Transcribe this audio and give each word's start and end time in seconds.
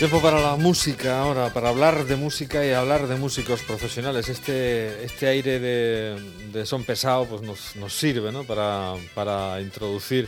Tiempo 0.00 0.22
para 0.22 0.40
la 0.40 0.56
música 0.56 1.20
ahora, 1.20 1.52
para 1.52 1.68
hablar 1.68 2.06
de 2.06 2.16
música 2.16 2.64
y 2.64 2.72
hablar 2.72 3.06
de 3.06 3.16
músicos 3.16 3.60
profesionales. 3.60 4.30
Este, 4.30 5.04
este 5.04 5.26
aire 5.26 5.60
de, 5.60 6.64
son 6.64 6.84
pesado 6.84 7.26
pues 7.26 7.42
nos, 7.42 7.76
nos 7.76 7.92
sirve 7.92 8.32
¿no? 8.32 8.44
para, 8.44 8.94
para, 9.14 9.60
introducir 9.60 10.26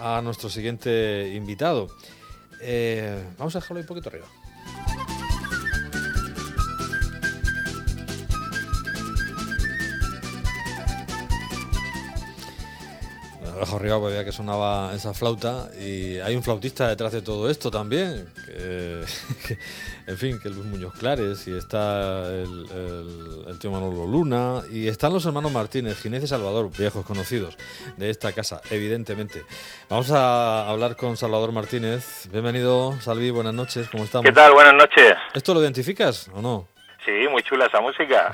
a 0.00 0.20
nuestro 0.22 0.50
siguiente 0.50 1.32
invitado. 1.36 1.86
Eh, 2.60 3.24
vamos 3.38 3.54
a 3.54 3.60
dejarlo 3.60 3.80
un 3.80 3.86
poquito 3.86 4.08
arriba. 4.08 4.26
Dejo 13.58 13.76
arriba 13.76 13.98
porque 13.98 14.24
que 14.24 14.32
sonaba 14.32 14.92
esa 14.94 15.14
flauta 15.14 15.68
y 15.80 16.18
hay 16.18 16.36
un 16.36 16.42
flautista 16.42 16.88
detrás 16.88 17.12
de 17.12 17.22
todo 17.22 17.50
esto 17.50 17.70
también, 17.70 18.28
en 20.06 20.18
fin, 20.18 20.38
que 20.40 20.48
Luis 20.48 20.64
Muñoz 20.64 20.94
Clares 20.94 21.46
y 21.48 21.56
está 21.56 22.28
el, 22.28 23.58
tío 23.60 23.70
Manolo 23.70 24.06
Luna 24.06 24.62
y 24.70 24.88
están 24.88 25.12
los 25.12 25.24
hermanos 25.26 25.52
Martínez, 25.52 26.00
Ginés 26.00 26.24
y 26.24 26.26
Salvador, 26.26 26.70
viejos 26.76 27.04
conocidos 27.06 27.56
de 27.96 28.10
esta 28.10 28.32
casa, 28.32 28.60
evidentemente. 28.70 29.44
Vamos 29.88 30.10
a 30.10 30.68
hablar 30.68 30.96
con 30.96 31.16
Salvador 31.16 31.52
Martínez. 31.52 32.28
Bienvenido, 32.30 32.98
Salvi, 33.00 33.30
buenas 33.30 33.54
noches, 33.54 33.88
¿cómo 33.88 34.04
estamos? 34.04 34.26
¿Qué 34.26 34.32
tal? 34.32 34.52
Buenas 34.52 34.74
noches. 34.74 35.14
¿Esto 35.34 35.54
lo 35.54 35.62
identificas 35.62 36.28
o 36.34 36.42
no? 36.42 36.68
Sí, 37.04 37.12
muy 37.30 37.42
chula 37.42 37.66
esa 37.66 37.80
música. 37.80 38.32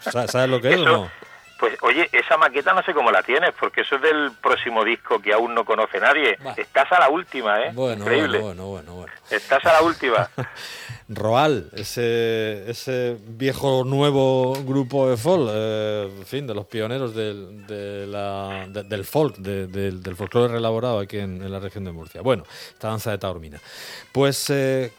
¿Sabes 0.00 0.50
lo 0.50 0.60
que 0.60 0.70
es 0.70 0.80
o 0.80 0.84
no? 0.84 1.29
Pues 1.60 1.76
oye, 1.82 2.08
esa 2.10 2.38
maqueta 2.38 2.72
no 2.72 2.82
sé 2.82 2.94
cómo 2.94 3.10
la 3.10 3.22
tienes, 3.22 3.50
porque 3.60 3.82
eso 3.82 3.96
es 3.96 4.02
del 4.02 4.32
próximo 4.40 4.82
disco 4.82 5.20
que 5.20 5.34
aún 5.34 5.54
no 5.54 5.66
conoce 5.66 6.00
nadie. 6.00 6.38
Estás 6.56 6.90
a 6.90 7.00
la 7.00 7.10
última, 7.10 7.60
¿eh? 7.62 7.70
Bueno, 7.74 8.02
Increíble. 8.02 8.38
Bueno, 8.38 8.66
bueno, 8.66 8.94
bueno, 8.94 9.12
Estás 9.30 9.62
a 9.66 9.74
la 9.74 9.82
última. 9.82 10.30
Roal, 11.10 11.68
ese, 11.74 12.70
ese 12.70 13.18
viejo 13.26 13.84
nuevo 13.84 14.54
grupo 14.64 15.10
de 15.10 15.18
folk, 15.18 15.50
eh, 15.52 16.08
en 16.18 16.26
fin, 16.26 16.46
de 16.46 16.54
los 16.54 16.64
pioneros 16.64 17.14
del, 17.14 17.66
de 17.66 18.06
la, 18.06 18.66
del 18.68 19.04
folk, 19.04 19.36
del 19.36 20.16
folclore 20.16 20.54
relaborado 20.54 20.98
aquí 20.98 21.18
en, 21.18 21.50
la 21.50 21.58
región 21.58 21.84
de 21.84 21.92
Murcia. 21.92 22.22
Bueno, 22.22 22.44
esta 22.72 22.88
danza 22.88 23.10
de 23.10 23.18
Taormina. 23.18 23.58
Pues 24.12 24.48
eh, 24.48 24.92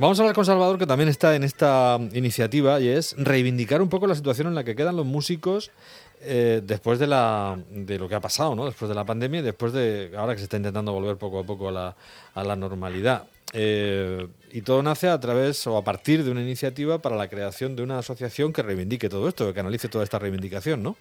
Vamos 0.00 0.16
a 0.20 0.22
hablar 0.22 0.36
con 0.36 0.44
Salvador, 0.44 0.78
que 0.78 0.86
también 0.86 1.08
está 1.08 1.34
en 1.34 1.42
esta 1.42 1.98
iniciativa, 2.12 2.78
y 2.78 2.86
es 2.86 3.16
reivindicar 3.18 3.82
un 3.82 3.88
poco 3.88 4.06
la 4.06 4.14
situación 4.14 4.46
en 4.46 4.54
la 4.54 4.62
que 4.62 4.76
quedan 4.76 4.94
los 4.94 5.04
músicos 5.04 5.72
eh, 6.20 6.60
después 6.62 6.98
de, 6.98 7.06
la, 7.06 7.58
de 7.70 7.98
lo 7.98 8.08
que 8.08 8.14
ha 8.14 8.20
pasado, 8.20 8.54
¿no? 8.54 8.66
después 8.66 8.88
de 8.88 8.94
la 8.94 9.04
pandemia 9.04 9.40
y 9.40 9.42
después 9.42 9.72
de 9.72 10.12
ahora 10.16 10.34
que 10.34 10.38
se 10.38 10.44
está 10.44 10.56
intentando 10.56 10.92
volver 10.92 11.16
poco 11.16 11.40
a 11.40 11.44
poco 11.44 11.68
a 11.68 11.72
la, 11.72 11.96
a 12.34 12.44
la 12.44 12.56
normalidad. 12.56 13.26
Eh, 13.54 14.26
y 14.50 14.62
todo 14.62 14.82
nace 14.82 15.08
a 15.08 15.18
través 15.18 15.66
o 15.66 15.76
a 15.76 15.84
partir 15.84 16.22
de 16.22 16.30
una 16.30 16.42
iniciativa 16.42 16.98
para 16.98 17.16
la 17.16 17.28
creación 17.28 17.76
de 17.76 17.82
una 17.82 17.98
asociación 17.98 18.52
que 18.52 18.62
reivindique 18.62 19.08
todo 19.08 19.28
esto, 19.28 19.52
que 19.54 19.60
analice 19.60 19.88
toda 19.88 20.04
esta 20.04 20.18
reivindicación, 20.18 20.82
¿no? 20.82 20.96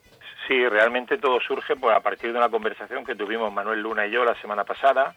Sí, 0.47 0.67
realmente 0.69 1.17
todo 1.17 1.41
surge 1.41 1.75
pues, 1.75 1.95
a 1.95 1.99
partir 1.99 2.31
de 2.31 2.37
una 2.37 2.49
conversación 2.49 3.03
que 3.03 3.15
tuvimos 3.15 3.52
Manuel 3.52 3.81
Luna 3.81 4.07
y 4.07 4.11
yo 4.11 4.23
la 4.23 4.39
semana 4.39 4.63
pasada, 4.63 5.13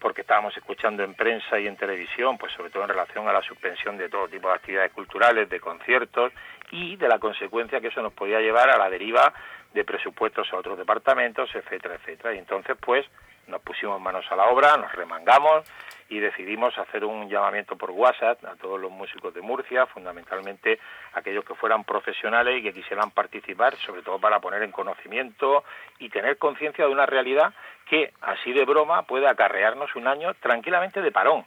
porque 0.00 0.20
estábamos 0.20 0.56
escuchando 0.56 1.02
en 1.02 1.14
prensa 1.14 1.58
y 1.58 1.66
en 1.66 1.76
televisión, 1.76 2.38
pues 2.38 2.52
sobre 2.52 2.70
todo 2.70 2.82
en 2.84 2.90
relación 2.90 3.28
a 3.28 3.32
la 3.32 3.42
suspensión 3.42 3.96
de 3.96 4.08
todo 4.08 4.28
tipo 4.28 4.48
de 4.48 4.54
actividades 4.54 4.92
culturales, 4.92 5.48
de 5.48 5.60
conciertos 5.60 6.32
y 6.70 6.96
de 6.96 7.08
la 7.08 7.18
consecuencia 7.18 7.80
que 7.80 7.88
eso 7.88 8.02
nos 8.02 8.12
podía 8.12 8.40
llevar 8.40 8.70
a 8.70 8.78
la 8.78 8.90
deriva 8.90 9.32
de 9.74 9.84
presupuestos 9.84 10.52
a 10.52 10.56
otros 10.56 10.78
departamentos, 10.78 11.50
etcétera, 11.54 11.96
etcétera. 11.96 12.34
Y 12.34 12.38
entonces, 12.38 12.76
pues, 12.80 13.06
nos 13.48 13.60
pusimos 13.62 14.00
manos 14.00 14.24
a 14.30 14.36
la 14.36 14.46
obra, 14.46 14.76
nos 14.76 14.92
remangamos 14.92 15.64
y 16.08 16.20
decidimos 16.20 16.76
hacer 16.78 17.04
un 17.04 17.28
llamamiento 17.28 17.76
por 17.76 17.90
WhatsApp 17.90 18.44
a 18.44 18.56
todos 18.56 18.80
los 18.80 18.90
músicos 18.90 19.34
de 19.34 19.42
Murcia, 19.42 19.86
fundamentalmente 19.86 20.78
aquellos 21.14 21.44
que 21.44 21.54
fueran 21.54 21.84
profesionales 21.84 22.58
y 22.58 22.62
que 22.62 22.72
quisieran 22.72 23.10
participar, 23.10 23.76
sobre 23.76 24.02
todo 24.02 24.18
para 24.18 24.40
poner 24.40 24.62
en 24.62 24.72
conocimiento 24.72 25.64
y 25.98 26.08
tener 26.08 26.38
conciencia 26.38 26.86
de 26.86 26.92
una 26.92 27.06
realidad 27.06 27.52
que, 27.86 28.12
así 28.22 28.52
de 28.52 28.64
broma, 28.64 29.02
puede 29.02 29.28
acarrearnos 29.28 29.94
un 29.96 30.06
año 30.06 30.34
tranquilamente 30.34 31.02
de 31.02 31.12
parón 31.12 31.44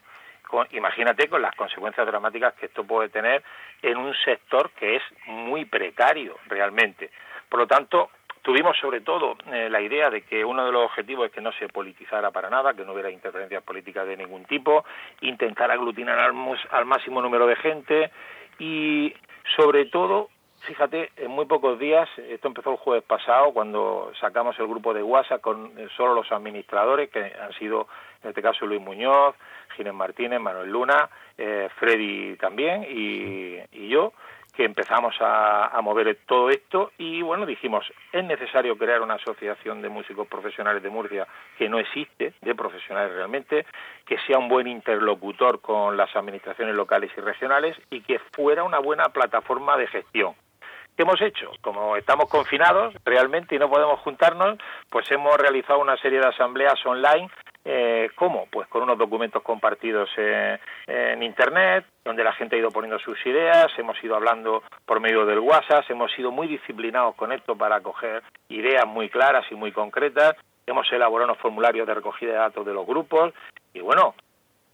imagínate 0.72 1.28
con 1.28 1.42
las 1.42 1.56
consecuencias 1.56 2.06
dramáticas 2.06 2.54
que 2.56 2.66
esto 2.68 2.84
puede 2.84 3.10
tener 3.10 3.44
en 3.82 3.98
un 3.98 4.14
sector 4.26 4.72
que 4.72 4.98
es 4.98 5.04
muy 5.28 5.66
precario 5.66 6.38
realmente. 6.48 7.10
Por 7.50 7.62
lo 7.62 7.68
tanto, 7.68 8.10
tuvimos 8.42 8.78
sobre 8.78 9.02
todo 9.02 9.36
eh, 9.52 9.70
la 9.70 9.82
idea 9.82 10.10
de 10.10 10.22
que 10.22 10.44
uno 10.44 10.66
de 10.66 10.72
los 10.72 10.86
objetivos 10.86 11.28
es 11.28 11.32
que 11.32 11.42
no 11.42 11.52
se 11.54 11.68
politizara 11.68 12.32
para 12.32 12.50
nada, 12.50 12.74
que 12.74 12.84
no 12.84 12.94
hubiera 12.94 13.10
interferencias 13.10 13.64
políticas 13.64 14.08
de 14.08 14.18
ningún 14.18 14.46
tipo, 14.46 14.86
intentar 15.22 15.72
aglutinar 15.72 16.20
al 16.20 16.86
máximo 16.86 17.22
número 17.22 17.48
de 17.48 17.56
gente 17.56 18.12
y 18.60 19.14
sobre 19.56 19.86
todo 19.86 20.30
Fíjate, 20.68 21.10
en 21.18 21.32
muy 21.32 21.46
pocos 21.46 21.80
días, 21.80 22.08
esto 22.30 22.48
empezó 22.48 22.72
el 22.72 22.78
jueves 22.78 23.04
pasado, 23.04 23.52
cuando 23.52 24.12
sacamos 24.20 24.58
el 24.60 24.68
grupo 24.68 24.94
de 24.94 25.02
WhatsApp 25.02 25.42
con 25.42 25.72
eh, 25.76 25.88
solo 25.98 26.14
los 26.14 26.32
administradores, 26.32 27.10
que 27.10 27.20
han 27.20 27.52
sido, 27.54 27.88
en 28.22 28.30
este 28.30 28.44
caso, 28.44 28.68
Luis 28.68 28.80
Muñoz, 28.80 29.36
Ginés 29.76 29.94
Martínez, 29.94 30.40
Manuel 30.40 30.70
Luna, 30.70 31.10
eh, 31.36 31.68
Freddy 31.80 32.36
también 32.36 32.86
y, 32.88 33.88
yo, 33.90 34.14
que 34.54 34.66
empezamos 34.66 35.16
a, 35.22 35.68
a, 35.68 35.82
mover 35.82 36.18
todo 36.26 36.50
esto 36.50 36.92
y 36.98 37.22
bueno, 37.22 37.46
dijimos, 37.46 37.86
es 38.12 38.24
necesario 38.24 38.78
crear 38.78 39.02
una 39.02 39.16
asociación 39.16 39.82
de 39.82 39.90
músicos 39.90 40.28
profesionales 40.28 40.84
de 40.84 40.90
Murcia 40.90 41.28
que 41.58 41.70
no 41.70 41.80
existe, 41.80 42.34
de 42.42 42.56
profesionales 42.56 43.14
realmente, 43.14 43.66
que 44.06 44.18
sea 44.28 44.38
un 44.38 44.50
buen 44.50 44.68
interlocutor 44.68 45.62
con 45.62 45.96
las 45.96 46.16
administraciones 46.16 46.76
locales 46.76 47.12
y 47.18 47.22
regionales 47.22 47.78
y 47.90 48.02
que 48.02 48.20
fuera 48.34 48.64
una 48.64 48.80
buena 48.80 49.06
plataforma 49.06 49.78
de 49.78 49.88
gestión 49.88 50.36
¿Qué 50.96 51.04
hemos 51.04 51.22
hecho? 51.22 51.52
Como 51.62 51.96
estamos 51.96 52.30
confinados 52.30 52.94
realmente 53.06 53.56
y 53.56 53.60
no 53.60 53.70
podemos 53.70 54.00
juntarnos, 54.02 54.58
pues 54.90 55.10
hemos 55.12 55.38
realizado 55.38 55.80
una 55.80 55.96
serie 55.98 56.20
de 56.20 56.28
asambleas 56.28 56.86
online 56.86 57.30
eh, 57.64 58.10
¿Cómo? 58.16 58.48
Pues 58.52 58.68
con 58.68 58.84
unos 58.84 58.98
documentos 58.98 59.44
compartidos 59.44 60.10
en 60.18 61.22
Internet, 61.22 61.86
donde 62.04 62.24
la 62.24 62.34
gente 62.34 62.56
ha 62.56 62.60
ido 62.60 62.72
poniendo 62.72 62.98
sus 63.00 63.24
ideas, 63.26 63.68
hemos 63.78 64.04
ido 64.04 64.16
hablando 64.16 64.64
por 64.86 65.00
medio 65.00 65.26
del 65.26 65.40
WhatsApp, 65.40 65.86
hemos 65.90 66.12
sido 66.14 66.32
muy 66.32 66.48
disciplinados 66.48 67.16
con 67.16 67.32
esto 67.32 67.56
para 67.56 67.80
coger 67.82 68.24
ideas 68.50 68.88
muy 68.88 69.10
claras 69.10 69.46
y 69.52 69.56
muy 69.56 69.72
concretas, 69.72 70.36
hemos 70.66 70.92
elaborado 70.92 71.32
unos 71.32 71.42
formularios 71.42 71.86
de 71.86 71.94
recogida 71.94 72.32
de 72.32 72.38
datos 72.38 72.66
de 72.66 72.74
los 72.74 72.86
grupos 72.88 73.34
y 73.74 73.80
bueno, 73.80 74.16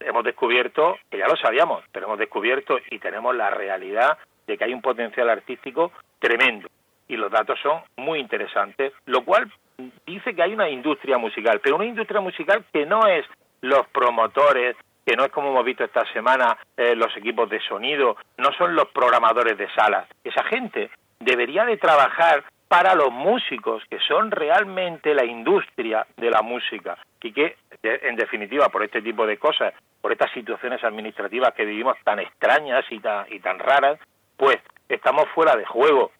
hemos 0.00 0.24
descubierto, 0.24 0.96
que 1.10 1.18
ya 1.18 1.28
lo 1.28 1.36
sabíamos, 1.36 1.84
pero 1.92 2.06
hemos 2.06 2.18
descubierto 2.18 2.78
y 2.90 2.98
tenemos 2.98 3.34
la 3.36 3.50
realidad 3.50 4.16
de 4.46 4.56
que 4.56 4.64
hay 4.64 4.72
un 4.72 4.82
potencial 4.82 5.28
artístico 5.28 5.92
tremendo 6.18 6.68
y 7.06 7.16
los 7.16 7.30
datos 7.30 7.58
son 7.62 7.80
muy 7.96 8.18
interesantes, 8.18 8.92
lo 9.06 9.24
cual 9.24 9.50
dice 10.06 10.34
que 10.34 10.42
hay 10.42 10.52
una 10.52 10.68
industria 10.68 11.18
musical, 11.18 11.60
pero 11.62 11.76
una 11.76 11.86
industria 11.86 12.20
musical 12.20 12.64
que 12.72 12.86
no 12.86 13.06
es 13.06 13.24
los 13.60 13.86
promotores, 13.88 14.76
que 15.04 15.16
no 15.16 15.24
es 15.24 15.32
como 15.32 15.50
hemos 15.50 15.64
visto 15.64 15.84
esta 15.84 16.04
semana 16.12 16.58
eh, 16.76 16.94
los 16.94 17.16
equipos 17.16 17.48
de 17.48 17.60
sonido, 17.60 18.16
no 18.36 18.52
son 18.52 18.74
los 18.74 18.88
programadores 18.88 19.56
de 19.56 19.68
salas. 19.70 20.06
Esa 20.22 20.44
gente 20.44 20.90
debería 21.20 21.64
de 21.64 21.76
trabajar 21.76 22.44
para 22.68 22.94
los 22.94 23.10
músicos, 23.10 23.82
que 23.88 23.98
son 24.00 24.30
realmente 24.30 25.14
la 25.14 25.24
industria 25.24 26.06
de 26.16 26.30
la 26.30 26.42
música 26.42 26.98
y 27.22 27.32
que, 27.32 27.56
en 27.82 28.16
definitiva, 28.16 28.68
por 28.68 28.84
este 28.84 29.00
tipo 29.00 29.26
de 29.26 29.38
cosas, 29.38 29.72
por 30.02 30.12
estas 30.12 30.30
situaciones 30.32 30.84
administrativas 30.84 31.54
que 31.54 31.64
vivimos 31.64 31.96
tan 32.04 32.18
extrañas 32.18 32.84
y 32.90 33.00
tan, 33.00 33.24
y 33.32 33.40
tan 33.40 33.58
raras, 33.58 33.98
pues 34.36 34.58
estamos 34.88 35.26
fuera 35.34 35.56
de 35.56 35.64
juego. 35.64 36.12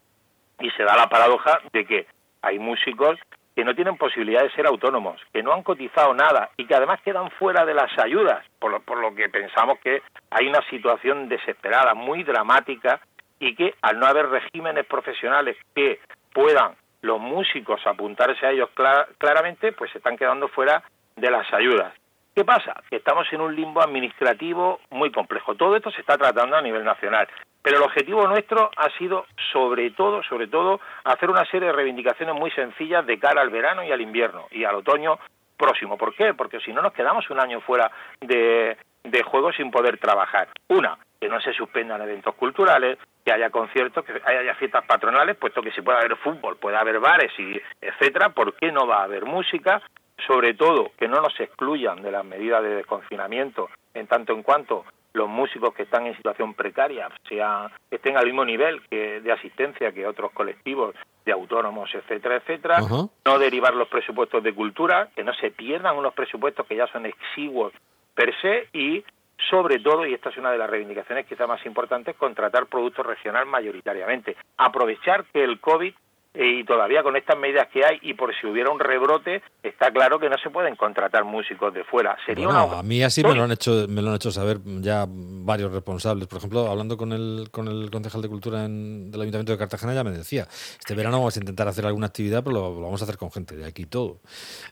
Y 0.58 0.70
se 0.70 0.84
da 0.84 0.96
la 0.96 1.08
paradoja 1.08 1.61
de 1.72 1.84
que 1.84 2.06
hay 2.40 2.58
músicos 2.58 3.19
que 3.58 3.64
no 3.64 3.75
tienen 3.75 3.96
posibilidad 3.96 4.44
de 4.44 4.52
ser 4.52 4.69
autónomos, 4.69 5.20
que 5.32 5.43
no 5.43 5.52
han 5.52 5.64
cotizado 5.64 6.14
nada 6.14 6.50
y 6.56 6.64
que 6.64 6.76
además 6.76 7.00
quedan 7.02 7.28
fuera 7.32 7.66
de 7.66 7.75
las 7.75 7.90
ayudas, 7.99 8.46
por 8.60 8.70
lo, 8.70 8.78
por 8.78 9.00
lo 9.00 9.12
que 9.12 9.28
pensamos 9.28 9.81
que 9.81 10.00
hay 10.31 10.46
una 10.46 10.62
situación 10.70 11.28
desesperada, 11.28 11.93
muy 11.94 12.22
dramática, 12.22 13.00
y 13.40 13.56
que 13.56 13.75
al 13.82 13.99
no 13.99 14.06
haber 14.06 14.28
regímenes 14.28 14.87
profesionales 14.87 15.56
que 15.75 15.99
puedan 16.32 16.76
los 17.02 17.19
músicos 17.19 17.84
apuntarse 17.84 18.46
a 18.46 18.52
ellos 18.52 18.70
claramente, 19.19 19.72
pues 19.72 19.90
se 19.90 19.99
están 19.99 20.16
quedando 20.16 20.46
fuera 20.46 20.84
de 21.16 21.28
las 21.28 21.52
ayudas. 21.52 21.93
¿Qué 22.37 22.44
pasa? 22.44 22.81
Que 22.88 22.94
estamos 22.94 23.26
en 23.32 23.40
un 23.40 23.56
limbo 23.56 23.82
administrativo 23.82 24.78
muy 24.90 25.11
complejo. 25.11 25.56
Todo 25.56 25.75
esto 25.75 25.90
se 25.90 26.00
está 26.00 26.16
tratando 26.16 26.54
a 26.54 26.62
nivel 26.62 26.84
nacional. 26.84 27.26
Pero 27.62 27.78
el 27.78 27.82
objetivo 27.82 28.26
nuestro 28.26 28.70
ha 28.76 28.88
sido, 28.99 29.26
sobre 29.52 29.90
todo, 29.90 30.22
sobre 30.22 30.46
todo, 30.46 30.81
hacer 31.05 31.28
una 31.31 31.44
serie 31.46 31.69
de 31.69 31.75
reivindicaciones 31.75 32.34
muy 32.34 32.50
sencillas 32.52 33.05
de 33.06 33.19
cara 33.19 33.43
al 33.43 33.50
verano 33.50 33.82
y 33.82 33.93
al 33.93 34.00
invierno 34.00 34.46
y 34.50 34.64
al 34.64 34.76
otoño 34.76 35.19
próximo. 35.56 35.99
¿Por 35.99 36.14
qué? 36.14 36.34
Porque 36.34 36.60
si 36.60 36.72
no 36.72 36.82
nos 36.82 36.93
quedamos 36.93 37.28
un 37.31 37.40
año 37.40 37.60
fuera 37.60 37.90
de, 38.20 38.76
de 39.05 39.22
juego 39.22 39.52
sin 39.52 39.70
poder 39.70 39.99
trabajar. 39.99 40.49
Una, 40.69 40.96
que 41.20 41.28
no 41.28 41.40
se 41.40 41.52
suspendan 41.52 42.00
eventos 42.02 42.34
culturales, 42.37 42.99
que 43.25 43.32
haya 43.32 43.50
conciertos, 43.50 44.04
que 44.04 44.20
haya 44.25 44.54
fiestas 44.54 44.84
patronales, 44.87 45.37
puesto 45.37 45.61
que 45.61 45.72
si 45.72 45.82
puede 45.82 45.99
haber 45.99 46.16
fútbol, 46.16 46.56
puede 46.56 46.76
haber 46.76 47.00
bares 47.00 47.32
y 47.38 47.61
etcétera, 47.81 48.31
¿por 48.31 48.54
qué 48.54 48.72
no 48.72 48.87
va 48.87 49.00
a 49.00 49.04
haber 49.04 49.25
música? 49.25 49.82
Sobre 50.26 50.54
todo, 50.54 50.93
que 50.99 51.08
no 51.08 51.20
nos 51.20 51.38
excluyan 51.38 52.02
de 52.02 52.11
las 52.11 52.25
medidas 52.25 52.62
de 52.62 52.76
desconfinamiento 52.76 53.69
en 53.94 54.06
tanto 54.06 54.32
en 54.32 54.43
cuanto 54.43 54.84
los 55.18 55.28
músicos 55.28 55.74
que 55.74 55.82
están 55.82 56.06
en 56.06 56.16
situación 56.16 56.54
precaria 56.54 57.08
sea 57.28 57.70
estén 57.90 58.16
al 58.16 58.24
mismo 58.24 58.44
nivel 58.44 58.80
que 58.88 59.20
de 59.20 59.32
asistencia 59.32 59.92
que 59.92 60.06
otros 60.06 60.30
colectivos 60.32 60.94
de 61.26 61.32
autónomos, 61.32 61.90
etcétera, 61.92 62.36
etcétera, 62.36 62.78
no 63.24 63.38
derivar 63.38 63.74
los 63.74 63.88
presupuestos 63.88 64.42
de 64.42 64.54
cultura, 64.54 65.08
que 65.14 65.24
no 65.24 65.34
se 65.34 65.50
pierdan 65.50 65.96
unos 65.96 66.14
presupuestos 66.14 66.66
que 66.66 66.76
ya 66.76 66.86
son 66.86 67.04
exiguos 67.04 67.72
per 68.14 68.32
se 68.40 68.68
y 68.72 69.04
sobre 69.50 69.78
todo, 69.78 70.04
y 70.06 70.14
esta 70.14 70.30
es 70.30 70.36
una 70.36 70.50
de 70.50 70.58
las 70.58 70.68
reivindicaciones 70.68 71.26
quizá 71.26 71.46
más 71.46 71.64
importantes, 71.64 72.16
contratar 72.16 72.66
productos 72.66 73.06
regional 73.06 73.46
mayoritariamente. 73.46 74.36
Aprovechar 74.56 75.24
que 75.32 75.44
el 75.44 75.60
COVID 75.60 75.94
y 76.34 76.64
todavía 76.64 77.02
con 77.02 77.16
estas 77.16 77.38
medidas 77.38 77.69
que 77.69 77.84
hay 77.84 77.98
y 78.02 78.14
por 78.14 78.34
si 78.38 78.46
hubiera 78.46 78.70
un 78.70 78.78
rebrote 78.78 79.42
está 79.62 79.90
claro 79.90 80.20
que 80.20 80.28
no 80.28 80.36
se 80.38 80.50
pueden 80.50 80.76
contratar 80.76 81.25
músicos 81.25 81.72
de 81.75 81.84
fuera. 81.84 82.16
Sería 82.26 82.48
a 82.48 82.82
mí 82.82 83.02
así 83.02 83.22
me 83.22 83.34
lo 83.34 83.42
han 83.42 83.52
hecho 83.52 83.86
me 83.88 84.02
lo 84.02 84.10
han 84.10 84.16
hecho 84.16 84.30
saber 84.30 84.58
ya 84.80 85.06
varios 85.08 85.72
responsables. 85.72 86.28
Por 86.28 86.38
ejemplo 86.38 86.70
hablando 86.70 86.96
con 86.96 87.12
el 87.12 87.48
con 87.50 87.69
el 87.69 87.90
concejal 87.90 88.22
de 88.22 88.28
cultura 88.28 88.62
del 88.62 89.20
ayuntamiento 89.20 89.52
de 89.52 89.58
Cartagena 89.58 89.94
ya 89.94 90.04
me 90.04 90.10
decía 90.10 90.46
este 90.78 90.94
verano 90.94 91.19
vamos 91.19 91.36
a 91.36 91.40
intentar 91.40 91.66
hacer 91.69 91.86
alguna 91.86 92.06
actividad 92.06 92.44
pero 92.44 92.54
lo, 92.54 92.80
vamos 92.80 93.00
a 93.00 93.04
hacer 93.04 93.16
con 93.16 93.30
gente 93.30 93.56
de 93.56 93.66
aquí 93.66 93.86
todo 93.86 94.20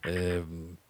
eh, 0.04 0.44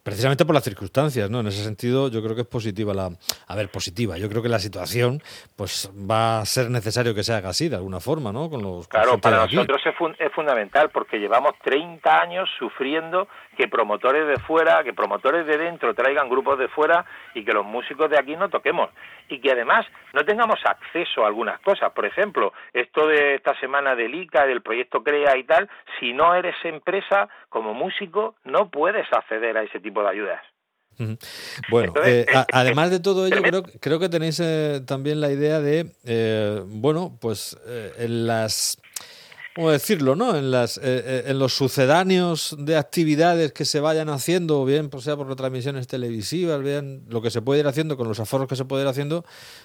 precisamente 0.06 0.44
por 0.44 0.54
las 0.54 0.62
circunstancias, 0.62 1.28
¿no? 1.28 1.40
En 1.40 1.48
ese 1.48 1.64
sentido, 1.64 2.08
yo 2.08 2.22
creo 2.22 2.36
que 2.36 2.42
es 2.42 2.46
positiva 2.46 2.94
la. 2.94 3.10
A 3.48 3.56
ver, 3.56 3.68
positiva. 3.68 4.16
Yo 4.16 4.28
creo 4.28 4.40
que 4.40 4.48
la 4.48 4.60
situación, 4.60 5.20
pues 5.56 5.90
va 6.08 6.38
a 6.38 6.44
ser 6.46 6.70
necesario 6.70 7.12
que 7.12 7.24
se 7.24 7.34
haga 7.34 7.48
así, 7.48 7.68
de 7.68 7.74
alguna 7.74 7.98
forma, 7.98 8.30
¿no? 8.30 8.48
Con 8.48 8.62
los. 8.62 8.86
Claro, 8.86 9.18
para 9.18 9.38
nosotros 9.38 9.82
es, 9.84 9.94
es, 10.20 10.32
fundamental 10.32 10.90
porque 10.90 11.18
llevamos 11.18 11.54
30 11.64 12.20
años 12.20 12.48
sufriendo 12.56 13.26
que 13.56 13.68
promotores 13.68 14.26
de 14.28 14.36
fuera, 14.36 14.84
que 14.84 14.92
promotores 14.92 15.46
de 15.46 15.56
dentro 15.56 15.94
traigan 15.94 16.28
grupos 16.28 16.58
de 16.58 16.68
fuera 16.68 17.04
y 17.34 17.44
que 17.44 17.52
los 17.52 17.64
músicos 17.64 18.10
de 18.10 18.18
aquí 18.18 18.36
no 18.36 18.48
toquemos. 18.48 18.90
Y 19.28 19.40
que 19.40 19.52
además 19.52 19.86
no 20.12 20.24
tengamos 20.24 20.60
acceso 20.64 21.24
a 21.24 21.28
algunas 21.28 21.60
cosas. 21.60 21.92
Por 21.92 22.06
ejemplo, 22.06 22.52
esto 22.72 23.06
de 23.06 23.36
esta 23.36 23.58
semana 23.58 23.96
del 23.96 24.14
ICA, 24.14 24.46
del 24.46 24.62
proyecto 24.62 25.02
CREA 25.02 25.36
y 25.36 25.44
tal, 25.44 25.68
si 25.98 26.12
no 26.12 26.34
eres 26.34 26.54
empresa 26.64 27.28
como 27.48 27.74
músico, 27.74 28.36
no 28.44 28.70
puedes 28.70 29.10
acceder 29.12 29.56
a 29.56 29.62
ese 29.62 29.80
tipo 29.80 30.02
de 30.02 30.10
ayudas. 30.10 30.42
Bueno, 31.68 31.92
eh, 32.04 32.26
eh, 32.28 32.44
además 32.52 32.90
de 32.90 33.00
todo 33.00 33.26
ello, 33.26 33.42
creo, 33.42 33.62
creo 33.80 33.98
que 33.98 34.08
tenéis 34.08 34.40
eh, 34.40 34.80
también 34.86 35.20
la 35.20 35.30
idea 35.30 35.60
de, 35.60 36.64
bueno, 36.66 37.18
pues 37.20 37.56
en 37.98 38.26
las 38.26 38.80
¿cómo 39.56 39.70
decirlo, 39.70 40.14
no? 40.16 40.36
En, 40.36 40.50
las, 40.50 40.78
en 40.82 41.38
los 41.38 41.54
sucedáneos 41.54 42.54
de 42.58 42.76
actividades 42.76 43.54
que 43.54 43.64
se 43.64 43.80
vayan 43.80 44.10
haciendo, 44.10 44.62
bien 44.66 44.90
por 44.90 45.00
sea 45.00 45.16
por 45.16 45.28
retransmisiones 45.28 45.86
televisivas, 45.86 46.62
bien 46.62 47.04
lo 47.08 47.22
que 47.22 47.30
se 47.30 47.40
puede 47.40 47.60
ir 47.60 47.66
haciendo 47.66 47.96
con 47.96 48.06
los 48.06 48.20
aforos 48.20 48.48
que 48.48 48.54
se 48.54 48.66
puede 48.66 48.82
ir 48.82 48.88
haciendo, 48.88 49.24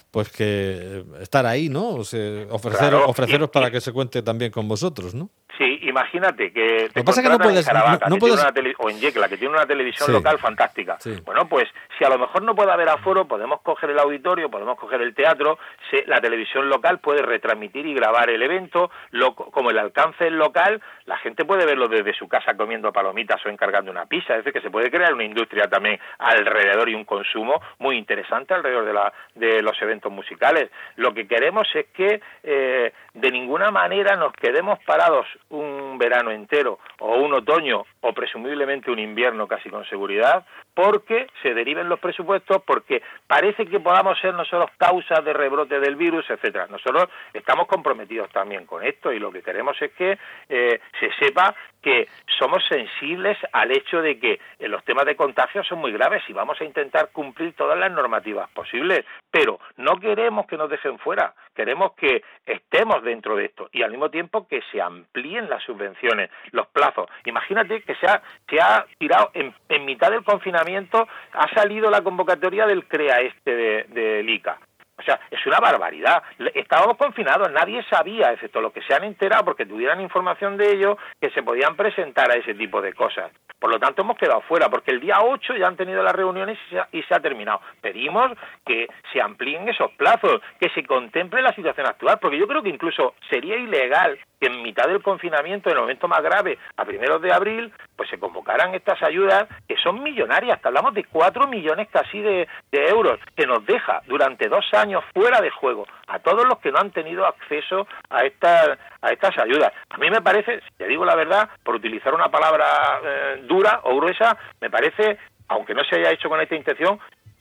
pues 0.10 0.30
que 0.30 1.04
estar 1.20 1.46
ahí, 1.46 1.68
¿no? 1.68 1.90
O 1.90 2.06
sea, 2.06 2.48
ofreceros, 2.52 3.04
ofreceros 3.06 3.50
para 3.50 3.70
que 3.70 3.82
se 3.82 3.92
cuente 3.92 4.22
también 4.22 4.50
con 4.50 4.66
vosotros, 4.70 5.14
¿no? 5.14 5.30
Sí, 5.58 5.78
imagínate 5.92 6.52
que 6.52 6.90
te 6.94 7.04
pasa 7.04 7.22
que 7.22 7.30
no 7.30 7.38
puedes, 7.38 7.68
no, 8.10 8.18
puedes... 8.18 8.44
o 8.80 8.90
en 8.90 9.00
Yecla, 9.00 9.30
que 9.30 9.38
tiene 9.38 9.54
una 9.54 9.66
televisión 9.66 10.12
local 10.12 10.40
fantástica. 10.40 10.98
Bueno, 11.24 11.48
pues 11.48 11.68
si 11.98 12.04
a 12.04 12.10
lo 12.10 12.18
mejor 12.18 12.42
no 12.42 12.56
puede 12.56 12.72
haber 12.72 12.90
aforo, 12.90 13.26
podemos 13.26 13.62
coger 13.62 13.92
el 13.92 14.00
auditorio, 14.00 14.50
podemos 14.50 14.78
coger 14.78 15.02
el 15.02 15.14
teatro, 15.14 15.60
la 16.08 16.20
televisión 16.20 16.70
local 16.70 17.00
puede 17.00 17.22
retransmitir 17.22 17.86
y 17.86 17.94
grabar 17.94 18.30
el 18.30 18.42
evento, 18.42 18.90
lo, 19.12 19.36
como 19.36 19.70
el 19.70 19.78
alcance 19.78 20.28
es 20.28 20.34
local, 20.34 20.82
la 21.06 21.18
gente 21.18 21.46
puede 21.46 21.66
verlo 21.66 21.88
desde 21.88 22.14
su 22.14 22.28
casa 22.28 22.56
comiendo 22.56 22.92
palomitas 22.92 23.46
o 23.46 23.50
encargando 23.50 23.92
una 23.92 24.06
pizza, 24.06 24.34
es 24.34 24.40
decir, 24.40 24.54
que 24.54 24.62
se 24.62 24.72
puede 24.72 24.90
crear 24.90 25.14
una 25.14 25.24
industria 25.24 25.68
también 25.68 26.00
alrededor 26.20 26.90
y 26.90 26.96
un 26.96 27.06
consumo 27.06 27.62
muy 27.80 27.98
interesante 27.98 28.54
alrededor 28.54 28.86
de, 28.86 28.94
la, 28.94 29.14
de 29.36 29.62
los 29.62 29.80
eventos 29.82 30.12
musicales. 30.12 30.70
Lo 30.96 31.14
que 31.14 31.28
queremos 31.28 31.68
es 31.74 31.88
que 31.88 32.22
eh, 32.44 32.94
de 33.14 33.32
ninguna 33.32 33.72
manera 33.72 34.16
nos 34.16 34.34
quedemos 34.34 34.80
parados 34.86 35.28
un 35.50 35.81
verano 35.98 36.32
entero 36.32 36.80
o 37.00 37.16
un 37.16 37.34
otoño 37.34 37.86
o 38.02 38.14
presumiblemente 38.14 38.92
un 38.92 39.00
invierno 39.00 39.48
casi 39.48 39.70
con 39.70 39.86
seguridad, 39.86 40.46
porque 40.74 41.28
se 41.42 41.54
deriven 41.54 41.90
los 41.90 42.00
presupuestos, 42.00 42.62
porque 42.64 43.02
parece 43.28 43.66
que 43.66 43.80
podamos 43.80 44.20
ser 44.20 44.34
nosotros 44.34 44.70
causas 44.78 45.24
de 45.24 45.34
rebrote 45.34 45.80
del 45.80 45.96
virus, 45.96 46.30
etcétera. 46.30 46.68
Nosotros 46.68 47.10
estamos 47.34 47.68
comprometidos 47.68 48.30
también 48.32 48.66
con 48.66 48.84
esto 48.84 49.12
y 49.12 49.20
lo 49.20 49.32
que 49.32 49.42
queremos 49.44 49.80
es 49.82 49.92
que 49.94 50.18
eh, 50.50 50.80
se 51.00 51.12
sepa 51.20 51.56
que 51.82 52.08
somos 52.40 52.64
sensibles 52.68 53.38
al 53.52 53.72
hecho 53.72 54.02
de 54.02 54.20
que 54.20 54.40
los 54.60 54.84
temas 54.84 55.06
de 55.06 55.16
contagio 55.16 55.64
son 55.64 55.80
muy 55.80 55.92
graves 55.92 56.24
y 56.28 56.34
vamos 56.34 56.60
a 56.62 56.66
intentar 56.66 57.10
cumplir 57.12 57.54
todas 57.56 57.78
las 57.78 57.92
normativas 57.92 58.50
posibles, 58.52 59.04
pero 59.32 59.60
no 59.78 60.00
queremos 60.00 60.46
que 60.46 60.58
nos 60.58 60.70
dejen 60.70 61.00
fuera, 61.00 61.34
queremos 61.56 61.94
que 61.94 62.24
estemos 62.46 63.04
dentro 63.04 63.36
de 63.36 63.46
esto 63.46 63.70
y 63.72 63.82
al 63.82 63.92
mismo 63.92 64.10
tiempo 64.10 64.48
que 64.48 64.62
se 64.72 64.82
amplíen 64.82 65.50
las 65.50 65.64
subvenciones, 65.64 66.30
los 66.52 66.68
plazos. 66.68 67.10
Imagínate 67.26 67.82
que 67.82 67.91
se 67.96 68.08
ha, 68.08 68.22
se 68.50 68.60
ha 68.60 68.86
tirado 68.98 69.32
en, 69.34 69.54
en 69.70 69.86
mitad 69.86 70.12
del 70.12 70.24
confinamiento, 70.24 71.08
ha 71.34 71.54
salido 71.54 71.90
la 71.90 72.02
convocatoria 72.02 72.66
del 72.66 72.86
CREA 72.86 73.22
este 73.22 73.56
de, 73.56 73.84
de 73.90 74.32
ICA 74.32 74.58
o 75.02 75.04
sea, 75.04 75.20
es 75.30 75.46
una 75.46 75.60
barbaridad. 75.60 76.24
Estábamos 76.54 76.98
confinados, 76.98 77.52
nadie 77.52 77.84
sabía, 77.90 78.32
excepto 78.32 78.62
los 78.62 78.72
que 78.72 78.82
se 78.84 78.94
han 78.94 79.04
enterado 79.04 79.46
porque 79.46 79.66
tuvieran 79.66 80.00
información 80.02 80.58
de 80.58 80.72
ello, 80.72 80.98
que 81.20 81.32
se 81.32 81.44
podían 81.44 81.76
presentar 81.76 82.32
a 82.32 82.36
ese 82.36 82.54
tipo 82.54 82.82
de 82.82 82.94
cosas. 82.94 83.32
Por 83.60 83.70
lo 83.70 83.80
tanto, 83.80 84.02
hemos 84.02 84.18
quedado 84.18 84.42
fuera, 84.42 84.70
porque 84.70 84.92
el 84.92 85.00
día 85.00 85.22
8 85.22 85.56
ya 85.56 85.68
han 85.68 85.78
tenido 85.78 86.02
las 86.02 86.16
reuniones 86.16 86.58
y 86.66 86.70
se, 86.72 86.80
ha, 86.80 86.88
y 86.92 87.04
se 87.04 87.14
ha 87.14 87.20
terminado. 87.20 87.62
Pedimos 87.80 88.32
que 88.66 88.88
se 89.14 89.22
amplíen 89.22 89.70
esos 89.70 89.92
plazos, 89.92 90.42
que 90.60 90.70
se 90.70 90.84
contemple 90.84 91.42
la 91.42 91.54
situación 91.54 91.86
actual, 91.86 92.18
porque 92.20 92.40
yo 92.40 92.48
creo 92.48 92.64
que 92.64 92.70
incluso 92.70 93.14
sería 93.30 93.58
ilegal 93.58 94.18
que 94.40 94.48
en 94.48 94.64
mitad 94.64 94.88
del 94.88 95.04
confinamiento, 95.04 95.70
en 95.70 95.76
el 95.76 95.82
momento 95.82 96.08
más 96.08 96.24
grave, 96.24 96.58
a 96.76 96.86
primeros 96.86 97.22
de 97.22 97.32
abril, 97.32 97.72
pues 97.96 98.10
se 98.10 98.20
convocaran 98.20 98.74
estas 98.74 99.02
ayudas 99.04 99.48
que 99.68 99.76
son 99.78 100.02
millonarias, 100.02 100.60
hablamos 100.64 100.94
de 100.94 101.04
cuatro 101.06 101.48
millones 101.48 101.88
casi 101.92 102.20
de, 102.22 102.48
euros, 102.72 103.20
que 103.36 103.46
nos 103.46 103.66
deja 103.66 104.02
durante 104.08 104.50
dos 104.50 104.66
años 104.74 105.04
fuera 105.14 105.40
de 105.42 105.50
juego 105.50 105.86
a 106.08 106.20
todos 106.20 106.46
los 106.48 106.60
que 106.60 106.72
no 106.72 106.80
han 106.80 106.92
tenido 106.92 107.26
acceso 107.26 107.88
a 108.10 108.24
estas, 108.24 108.78
a 109.02 109.12
estas 109.12 109.38
ayudas. 109.38 109.72
A 109.90 109.98
mí 109.98 110.10
me 110.10 110.22
parece, 110.22 110.62
si 110.62 110.76
te 110.78 110.88
digo 110.88 111.06
la 111.06 111.16
verdad, 111.16 111.50
por 111.64 111.76
utilizar 111.76 112.14
una 112.14 112.30
palabra 112.30 112.66
eh, 113.04 113.44
dura 113.44 113.82
o 113.84 113.96
gruesa, 113.96 114.38
me 114.60 114.70
parece, 114.70 115.18
aunque 115.48 115.74
no 115.74 115.84
se 115.84 115.98
haya 115.98 116.12
hecho 116.12 116.30
con 116.30 116.42
esta 116.42 116.56
intención, 116.56 117.00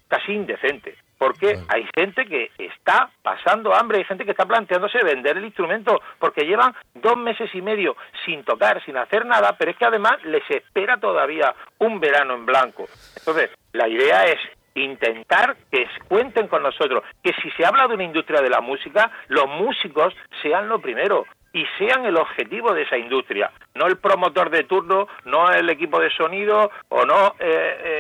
casi 0.09 0.33
indecente 0.33 0.97
porque 1.21 1.59
hay 1.69 1.87
gente 1.95 2.25
que 2.25 2.50
está 2.57 3.11
pasando 3.21 3.75
hambre, 3.75 3.99
hay 3.99 4.05
gente 4.05 4.25
que 4.25 4.31
está 4.31 4.47
planteándose 4.47 5.05
vender 5.05 5.37
el 5.37 5.45
instrumento, 5.45 6.00
porque 6.19 6.47
llevan 6.47 6.75
dos 6.95 7.19
meses 7.19 7.55
y 7.55 7.61
medio 7.61 7.95
sin 8.25 8.43
tocar, 8.43 8.83
sin 8.87 8.97
hacer 8.97 9.27
nada, 9.27 9.55
pero 9.59 9.71
es 9.71 9.77
que 9.77 9.85
además 9.85 10.15
les 10.25 10.43
espera 10.50 10.97
todavía 10.97 11.55
un 11.79 12.00
verano 12.00 12.33
en 12.33 12.47
blanco. 12.47 12.87
Entonces, 13.19 13.50
la 13.73 13.87
idea 13.87 14.25
es 14.25 14.39
intentar 14.75 15.59
que 15.71 15.87
cuenten 16.09 16.49
con 16.49 16.62
nosotros, 16.62 17.05
que 17.23 17.35
si 17.43 17.50
se 17.50 17.67
habla 17.67 17.87
de 17.87 17.97
una 17.97 18.05
industria 18.05 18.41
de 18.41 18.49
la 18.49 18.62
música, 18.62 19.11
los 19.29 19.47
músicos 19.47 20.15
sean 20.41 20.71
lo 20.71 20.81
primero, 20.81 21.27
y 21.53 21.65
sean 21.79 22.05
el 22.05 22.17
objetivo 22.17 22.73
de 22.73 22.83
esa 22.83 22.97
industria, 22.97 23.50
no 23.75 23.87
el 23.87 23.99
promotor 23.99 24.50
de 24.50 24.65
turno, 24.65 25.09
no 25.25 25.50
el 25.50 25.69
equipo 25.69 25.99
de 25.99 26.11
sonido 26.11 26.71
o 26.89 27.05
no 27.05 27.35
eh, 27.39 27.81
eh, 27.85 28.00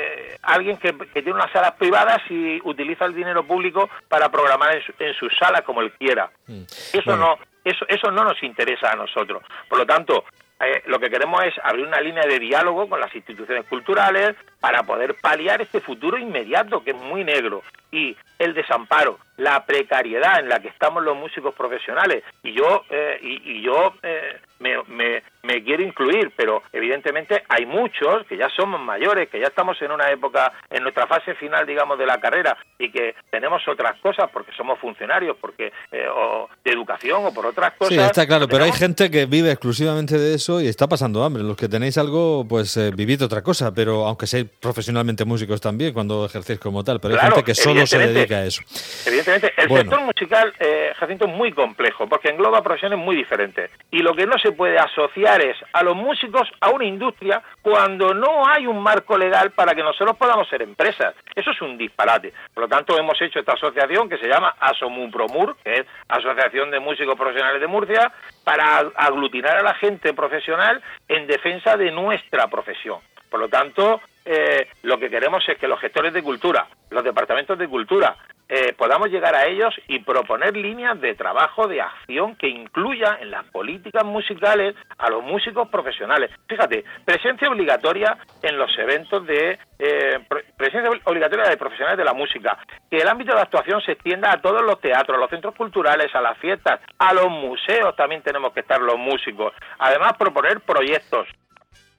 alguien 0.52 0.76
que, 0.78 0.92
tiene 0.92 1.32
unas 1.32 1.52
salas 1.52 1.72
privadas 1.72 2.18
y 2.28 2.60
utiliza 2.64 3.04
el 3.04 3.14
dinero 3.14 3.44
público 3.44 3.88
para 4.08 4.30
programar 4.30 4.76
en 4.76 4.82
su, 4.82 4.92
en 4.98 5.14
su 5.14 5.28
sala 5.30 5.62
como 5.62 5.80
él 5.80 5.92
quiera. 5.92 6.30
Mm. 6.46 6.62
Eso 6.92 7.16
no 7.16 7.38
eso 7.64 7.84
eso 7.88 8.10
no 8.10 8.24
nos 8.24 8.42
interesa 8.42 8.92
a 8.92 8.96
nosotros. 8.96 9.42
Por 9.68 9.78
lo 9.78 9.86
tanto, 9.86 10.24
eh, 10.60 10.82
lo 10.86 10.98
que 10.98 11.10
queremos 11.10 11.42
es 11.44 11.54
abrir 11.62 11.86
una 11.86 12.00
línea 12.00 12.24
de 12.26 12.38
diálogo 12.38 12.88
con 12.88 13.00
las 13.00 13.14
instituciones 13.14 13.64
culturales 13.66 14.36
para 14.60 14.82
poder 14.82 15.16
paliar 15.20 15.62
este 15.62 15.80
futuro 15.80 16.18
inmediato 16.18 16.82
que 16.84 16.90
es 16.90 16.96
muy 16.96 17.24
negro 17.24 17.62
y 17.92 18.16
el 18.38 18.54
desamparo, 18.54 19.18
la 19.36 19.64
precariedad 19.66 20.38
en 20.38 20.48
la 20.48 20.60
que 20.60 20.68
estamos 20.68 21.02
los 21.02 21.16
músicos 21.16 21.54
profesionales 21.54 22.22
y 22.42 22.52
yo 22.52 22.84
eh, 22.88 23.18
y, 23.20 23.62
yo 23.62 23.94
eh, 24.02 24.38
me, 24.60 25.22
me, 25.42 25.64
quiero 25.64 25.82
incluir, 25.82 26.32
pero 26.36 26.62
evidentemente 26.72 27.42
hay 27.48 27.66
muchos 27.66 28.26
que 28.28 28.36
ya 28.36 28.48
somos 28.50 28.80
mayores, 28.80 29.28
que 29.28 29.40
ya 29.40 29.46
estamos 29.46 29.80
en 29.82 29.90
una 29.90 30.10
época, 30.10 30.52
en 30.70 30.82
nuestra 30.82 31.06
fase 31.06 31.34
final, 31.34 31.66
digamos, 31.66 31.98
de 31.98 32.06
la 32.06 32.20
carrera 32.20 32.56
y 32.78 32.90
que 32.90 33.14
tenemos 33.30 33.66
otras 33.66 33.98
cosas 34.00 34.30
porque 34.32 34.52
somos 34.52 34.78
funcionarios, 34.78 35.36
porque 35.40 35.72
eh, 35.90 36.06
o 36.08 36.48
de 36.62 36.70
educación 36.70 37.24
o 37.24 37.34
por 37.34 37.46
otras 37.46 37.72
cosas. 37.72 37.94
Sí, 37.94 38.00
está 38.00 38.26
claro, 38.26 38.46
pero 38.48 38.64
hay 38.64 38.72
gente 38.72 39.10
que 39.10 39.26
vive 39.26 39.50
exclusivamente 39.50 40.18
de 40.18 40.34
eso 40.34 40.60
y 40.60 40.68
está 40.68 40.86
pasando 40.86 41.24
hambre. 41.24 41.42
Los 41.42 41.56
que 41.56 41.68
tenéis 41.68 41.98
algo, 41.98 42.46
pues 42.46 42.78
vivid 42.94 43.24
otra 43.24 43.42
cosa, 43.42 43.72
pero 43.74 44.06
aunque 44.06 44.26
sea 44.26 44.44
profesionalmente 44.60 45.24
músicos 45.24 45.60
también 45.60 45.92
cuando 45.92 46.26
ejercéis 46.26 46.58
como 46.58 46.82
tal, 46.84 47.00
pero 47.00 47.14
hay 47.14 47.20
gente 47.20 47.44
que 47.44 47.54
solo 47.54 47.86
se 47.86 47.98
dedica 47.98 48.36
a 48.36 48.46
eso. 48.46 48.62
Evidentemente, 49.06 49.52
el 49.56 49.68
sector 49.68 50.00
musical, 50.02 50.52
eh, 50.58 50.92
Jacinto, 50.98 51.26
es 51.26 51.32
muy 51.32 51.52
complejo 51.52 52.08
porque 52.08 52.30
engloba 52.30 52.62
profesiones 52.62 52.98
muy 52.98 53.16
diferentes. 53.16 53.70
Y 53.90 53.98
lo 53.98 54.14
que 54.14 54.26
no 54.26 54.38
se 54.38 54.52
puede 54.52 54.78
asociar 54.78 55.40
es 55.42 55.56
a 55.72 55.82
los 55.82 55.96
músicos 55.96 56.48
a 56.60 56.70
una 56.70 56.84
industria 56.84 57.42
cuando 57.62 58.14
no 58.14 58.46
hay 58.46 58.66
un 58.66 58.82
marco 58.82 59.16
legal 59.16 59.50
para 59.52 59.74
que 59.74 59.82
nosotros 59.82 60.16
podamos 60.16 60.48
ser 60.48 60.62
empresas. 60.62 61.14
Eso 61.34 61.50
es 61.50 61.62
un 61.62 61.78
disparate. 61.78 62.32
Por 62.54 62.64
lo 62.64 62.68
tanto, 62.68 62.98
hemos 62.98 63.20
hecho 63.20 63.38
esta 63.38 63.52
asociación 63.52 64.08
que 64.08 64.18
se 64.18 64.28
llama 64.28 64.54
ASOMUPROMUR, 64.60 65.56
que 65.62 65.80
es 65.80 65.86
Asociación 66.08 66.70
de 66.70 66.80
Músicos 66.80 67.16
Profesionales 67.16 67.60
de 67.60 67.66
Murcia, 67.66 68.12
para 68.44 68.78
aglutinar 68.96 69.58
a 69.58 69.62
la 69.62 69.74
gente 69.74 70.12
profesional 70.14 70.82
en 71.08 71.26
defensa 71.26 71.76
de 71.76 71.90
nuestra 71.90 72.48
profesión. 72.48 72.98
Por 73.30 73.40
lo 73.40 73.48
tanto, 73.48 74.00
eh, 74.24 74.68
lo 74.82 74.98
que 74.98 75.10
queremos 75.10 75.46
es 75.48 75.58
que 75.58 75.68
los 75.68 75.80
gestores 75.80 76.12
de 76.12 76.22
cultura, 76.22 76.66
los 76.90 77.04
departamentos 77.04 77.58
de 77.58 77.68
cultura, 77.68 78.16
eh, 78.52 78.74
podamos 78.76 79.08
llegar 79.10 79.32
a 79.36 79.46
ellos 79.46 79.72
y 79.86 80.00
proponer 80.00 80.56
líneas 80.56 81.00
de 81.00 81.14
trabajo, 81.14 81.68
de 81.68 81.80
acción 81.80 82.34
que 82.34 82.48
incluya 82.48 83.18
en 83.20 83.30
las 83.30 83.44
políticas 83.44 84.04
musicales 84.04 84.74
a 84.98 85.08
los 85.08 85.22
músicos 85.22 85.68
profesionales. 85.68 86.32
Fíjate, 86.48 86.84
presencia 87.04 87.48
obligatoria 87.48 88.18
en 88.42 88.58
los 88.58 88.76
eventos 88.76 89.24
de 89.24 89.56
eh, 89.78 90.18
presencia 90.56 90.90
obligatoria 91.04 91.48
de 91.48 91.56
profesionales 91.56 91.96
de 91.96 92.04
la 92.04 92.12
música, 92.12 92.58
que 92.90 92.96
el 92.96 93.08
ámbito 93.08 93.36
de 93.36 93.40
actuación 93.40 93.80
se 93.82 93.92
extienda 93.92 94.32
a 94.32 94.42
todos 94.42 94.62
los 94.62 94.80
teatros, 94.80 95.16
a 95.16 95.20
los 95.20 95.30
centros 95.30 95.54
culturales, 95.54 96.12
a 96.12 96.20
las 96.20 96.36
fiestas, 96.38 96.80
a 96.98 97.14
los 97.14 97.30
museos 97.30 97.94
también 97.94 98.22
tenemos 98.22 98.52
que 98.52 98.60
estar 98.60 98.80
los 98.80 98.98
músicos. 98.98 99.52
Además, 99.78 100.14
proponer 100.18 100.60
proyectos 100.60 101.28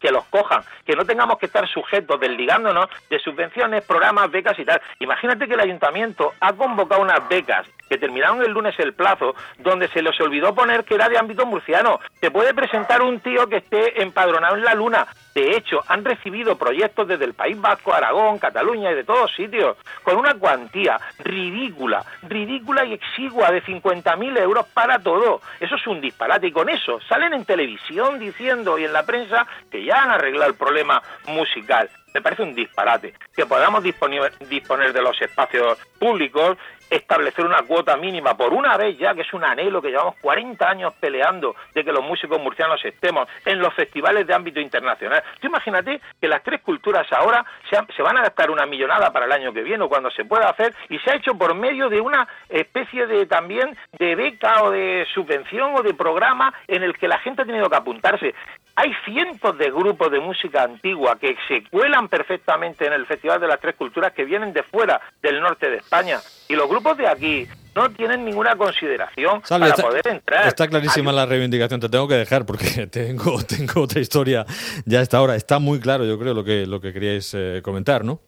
que 0.01 0.11
los 0.11 0.25
cojan, 0.25 0.63
que 0.85 0.95
no 0.95 1.05
tengamos 1.05 1.37
que 1.37 1.45
estar 1.45 1.67
sujetos 1.67 2.19
desligándonos 2.19 2.87
de 3.09 3.19
subvenciones, 3.19 3.85
programas, 3.85 4.31
becas 4.31 4.57
y 4.59 4.65
tal. 4.65 4.81
Imagínate 4.99 5.47
que 5.47 5.53
el 5.53 5.59
ayuntamiento 5.59 6.33
ha 6.39 6.53
convocado 6.53 7.01
unas 7.01 7.27
becas 7.29 7.67
que 7.91 7.97
terminaron 7.97 8.41
el 8.41 8.51
lunes 8.51 8.73
el 8.79 8.93
plazo, 8.93 9.35
donde 9.59 9.89
se 9.89 10.01
les 10.01 10.17
olvidó 10.21 10.55
poner 10.55 10.85
que 10.85 10.95
era 10.95 11.09
de 11.09 11.17
ámbito 11.17 11.45
murciano. 11.45 11.99
Se 12.21 12.31
puede 12.31 12.53
presentar 12.53 13.01
un 13.01 13.19
tío 13.19 13.47
que 13.47 13.57
esté 13.57 14.01
empadronado 14.01 14.55
en 14.55 14.63
la 14.63 14.73
luna. 14.73 15.07
De 15.35 15.57
hecho, 15.57 15.81
han 15.89 16.05
recibido 16.05 16.57
proyectos 16.57 17.09
desde 17.09 17.25
el 17.25 17.33
País 17.33 17.59
Vasco, 17.59 17.93
Aragón, 17.93 18.39
Cataluña 18.39 18.91
y 18.91 18.95
de 18.95 19.03
todos 19.03 19.33
sitios, 19.35 19.75
con 20.03 20.15
una 20.15 20.35
cuantía 20.35 21.01
ridícula, 21.19 22.05
ridícula 22.23 22.85
y 22.85 22.93
exigua 22.93 23.51
de 23.51 23.61
50.000 23.61 24.39
euros 24.39 24.65
para 24.67 24.99
todo. 24.99 25.41
Eso 25.59 25.75
es 25.75 25.85
un 25.85 25.99
disparate. 25.99 26.47
Y 26.47 26.51
con 26.53 26.69
eso 26.69 27.01
salen 27.09 27.33
en 27.33 27.43
televisión 27.43 28.19
diciendo 28.19 28.79
y 28.79 28.85
en 28.85 28.93
la 28.93 29.03
prensa 29.03 29.45
que 29.69 29.83
ya 29.83 29.90
han 29.91 30.11
arreglado 30.11 30.51
el 30.51 30.57
problema 30.57 31.01
musical. 31.27 31.89
Me 32.13 32.21
parece 32.21 32.43
un 32.43 32.53
disparate. 32.53 33.13
Que 33.35 33.45
podamos 33.45 33.83
disponer, 33.83 34.33
disponer 34.49 34.93
de 34.93 35.01
los 35.01 35.19
espacios 35.21 35.77
públicos 35.99 36.57
establecer 36.91 37.45
una 37.45 37.63
cuota 37.63 37.95
mínima 37.95 38.35
por 38.35 38.53
una 38.53 38.75
vez 38.75 38.97
ya, 38.97 39.15
que 39.15 39.21
es 39.21 39.33
un 39.33 39.43
anhelo 39.43 39.81
que 39.81 39.89
llevamos 39.89 40.15
40 40.21 40.69
años 40.69 40.93
peleando 40.99 41.55
de 41.73 41.85
que 41.85 41.91
los 41.91 42.03
músicos 42.03 42.39
murcianos 42.41 42.83
estemos 42.83 43.27
en 43.45 43.59
los 43.59 43.73
festivales 43.73 44.27
de 44.27 44.33
ámbito 44.33 44.59
internacional. 44.59 45.23
Tú 45.39 45.47
imagínate 45.47 46.01
que 46.19 46.27
las 46.27 46.43
tres 46.43 46.61
culturas 46.61 47.07
ahora 47.13 47.45
se, 47.69 48.03
van 48.03 48.17
a 48.17 48.23
gastar 48.23 48.51
una 48.51 48.65
millonada 48.65 49.11
para 49.11 49.25
el 49.25 49.31
año 49.31 49.53
que 49.53 49.63
viene 49.63 49.83
o 49.85 49.89
cuando 49.89 50.11
se 50.11 50.25
pueda 50.25 50.49
hacer 50.49 50.75
y 50.89 50.99
se 50.99 51.11
ha 51.11 51.15
hecho 51.15 51.33
por 51.35 51.55
medio 51.55 51.87
de 51.87 52.01
una 52.01 52.27
especie 52.49 53.07
de 53.07 53.25
también 53.25 53.75
de 53.97 54.15
beca 54.15 54.63
o 54.63 54.71
de 54.71 55.07
subvención 55.13 55.75
o 55.75 55.81
de 55.81 55.93
programa 55.93 56.53
en 56.67 56.83
el 56.83 56.97
que 56.97 57.07
la 57.07 57.19
gente 57.19 57.43
ha 57.43 57.45
tenido 57.45 57.69
que 57.69 57.77
apuntarse. 57.77 58.35
Hay 58.75 58.93
cientos 59.05 59.57
de 59.57 59.69
grupos 59.69 60.11
de 60.11 60.19
música 60.19 60.63
antigua 60.63 61.17
que 61.19 61.37
se 61.47 61.63
cuelan 61.69 62.09
perfectamente 62.09 62.85
en 62.85 62.93
el 62.93 63.05
Festival 63.05 63.39
de 63.39 63.47
las 63.47 63.59
Tres 63.59 63.75
Culturas 63.75 64.11
que 64.13 64.25
vienen 64.25 64.53
de 64.53 64.63
fuera 64.63 64.99
del 65.21 65.41
norte 65.41 65.69
de 65.69 65.77
España 65.77 66.19
y 66.51 66.55
los 66.55 66.67
grupos 66.67 66.97
de 66.97 67.07
aquí 67.07 67.47
no 67.73 67.89
tienen 67.91 68.25
ninguna 68.25 68.57
consideración 68.57 69.41
para 69.47 69.73
poder 69.75 70.05
entrar. 70.05 70.47
Está 70.47 70.67
clarísima 70.67 71.13
la 71.13 71.25
reivindicación, 71.25 71.79
te 71.79 71.87
tengo 71.87 72.07
que 72.09 72.15
dejar 72.15 72.45
porque 72.45 72.87
tengo, 72.91 73.41
tengo 73.43 73.81
otra 73.81 74.01
historia 74.01 74.45
ya 74.85 74.99
a 74.99 75.01
esta 75.01 75.21
hora. 75.21 75.35
Está 75.37 75.59
muy 75.59 75.79
claro, 75.79 76.05
yo 76.05 76.19
creo, 76.19 76.33
lo 76.33 76.43
que, 76.43 76.65
lo 76.65 76.81
que 76.81 76.91
queríais 76.91 77.33
eh, 77.33 77.61
comentar, 77.63 78.03
¿no? 78.03 78.19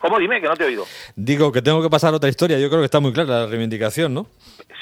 ¿Cómo? 0.00 0.18
Dime, 0.18 0.40
que 0.40 0.46
no 0.46 0.54
te 0.54 0.64
he 0.64 0.66
oído. 0.66 0.84
Digo 1.16 1.50
que 1.50 1.62
tengo 1.62 1.82
que 1.82 1.88
pasar 1.88 2.12
otra 2.12 2.28
historia, 2.28 2.58
yo 2.58 2.68
creo 2.68 2.80
que 2.80 2.86
está 2.86 3.00
muy 3.00 3.12
clara 3.12 3.40
la 3.40 3.46
reivindicación, 3.46 4.12
¿no? 4.12 4.26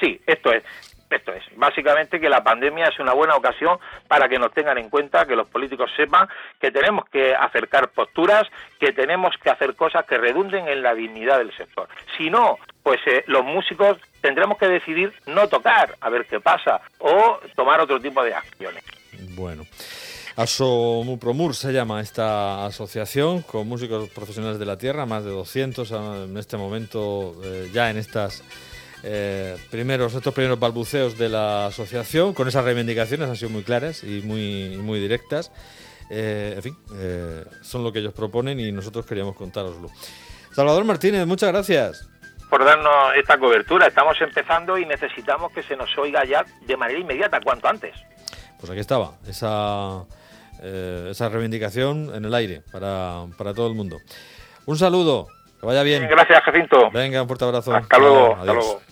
Sí, 0.01 0.21
esto 0.27 0.53
es. 0.53 0.65
Esto 1.13 1.33
es, 1.33 1.45
básicamente 1.57 2.19
que 2.19 2.29
la 2.29 2.43
pandemia 2.43 2.87
es 2.87 2.99
una 2.99 3.13
buena 3.13 3.37
ocasión 3.37 3.79
para 4.09 4.29
que 4.29 4.39
nos 4.39 4.53
tengan 4.53 4.79
en 4.79 4.89
cuenta, 4.89 5.27
que 5.27 5.37
los 5.37 5.47
políticos 5.47 5.91
sepan 5.95 6.29
que 6.61 6.71
tenemos 6.71 7.05
que 7.11 7.35
acercar 7.35 7.91
posturas, 7.91 8.49
que 8.81 8.93
tenemos 8.93 9.35
que 9.43 9.51
hacer 9.51 9.75
cosas 9.77 10.07
que 10.07 10.17
redunden 10.17 10.69
en 10.69 10.83
la 10.83 10.95
dignidad 10.95 11.39
del 11.39 11.55
sector. 11.57 11.89
Si 12.17 12.31
no, 12.31 12.59
pues 12.83 13.01
eh, 13.07 13.25
los 13.27 13.45
músicos 13.45 13.99
tendremos 14.21 14.57
que 14.57 14.69
decidir 14.69 15.13
no 15.27 15.49
tocar, 15.49 15.97
a 16.01 16.09
ver 16.09 16.27
qué 16.27 16.41
pasa, 16.41 16.81
o 16.99 17.39
tomar 17.55 17.81
otro 17.81 18.01
tipo 18.01 18.23
de 18.25 18.35
acciones. 18.35 18.83
Bueno. 19.35 19.65
ASOMUPROMUR 20.35 21.55
se 21.55 21.73
llama 21.73 22.01
esta 22.01 22.65
asociación 22.65 23.43
con 23.43 23.69
músicos 23.69 24.09
profesionales 24.09 24.59
de 24.59 24.65
la 24.65 24.79
tierra, 24.79 25.05
más 25.05 25.25
de 25.25 25.31
200 25.31 25.91
en 25.91 26.37
este 26.39 26.57
momento, 26.57 27.37
eh, 27.45 27.69
ya 27.73 27.91
en 27.91 27.99
estas 27.99 28.43
eh, 29.03 29.57
primeros, 29.71 30.15
estos 30.15 30.33
primeros 30.33 30.59
balbuceos 30.59 31.19
de 31.19 31.29
la 31.29 31.67
asociación, 31.67 32.35
con 32.35 32.47
esas 32.47 32.65
reivindicaciones 32.65 33.29
han 33.29 33.37
sido 33.37 33.51
muy 33.51 33.63
claras 33.63 34.05
y 34.05 34.23
muy, 34.23 34.77
muy 34.77 35.01
directas. 35.01 35.51
Eh, 36.11 36.55
en 36.57 36.63
fin, 36.63 36.77
eh, 36.97 37.45
son 37.63 37.83
lo 37.83 37.93
que 37.93 37.99
ellos 37.99 38.13
proponen 38.13 38.61
y 38.61 38.71
nosotros 38.71 39.05
queríamos 39.07 39.35
contároslo. 39.35 39.91
Salvador 40.53 40.85
Martínez, 40.85 41.27
muchas 41.27 41.51
gracias. 41.51 42.09
Por 42.49 42.65
darnos 42.65 43.17
esta 43.17 43.39
cobertura. 43.39 43.87
Estamos 43.87 44.21
empezando 44.21 44.77
y 44.77 44.85
necesitamos 44.85 45.53
que 45.53 45.63
se 45.63 45.75
nos 45.75 45.97
oiga 45.97 46.25
ya 46.25 46.45
de 46.67 46.77
manera 46.77 47.01
inmediata, 47.01 47.41
cuanto 47.41 47.67
antes. 47.67 47.95
Pues 48.61 48.71
aquí 48.71 48.81
estaba, 48.81 49.15
esa, 49.27 50.05
esa 50.63 51.29
reivindicación 51.31 52.15
en 52.15 52.27
el 52.27 52.35
aire 52.35 52.63
para, 52.71 53.25
para 53.39 53.55
todo 53.55 53.69
el 53.69 53.75
mundo. 53.75 53.99
Un 54.67 54.77
saludo, 54.77 55.29
que 55.59 55.67
vaya 55.67 55.83
bien. 55.83 56.07
Gracias, 56.09 56.43
Jacinto. 56.45 56.91
Venga, 56.93 57.23
un 57.23 57.27
fuerte 57.27 57.47
abrazo. 57.47 57.75
Hasta 57.75 57.99
luego. 57.99 58.35
Hasta 58.37 58.53
luego. 58.53 58.92